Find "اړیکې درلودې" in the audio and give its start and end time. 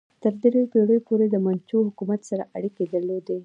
2.57-3.37